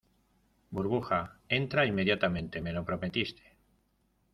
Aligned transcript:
burbuja, 0.71 1.37
entra 1.47 1.85
inmediatamente. 1.85 2.59
me 2.59 2.73
lo 2.73 2.83
prometiste. 2.83 3.43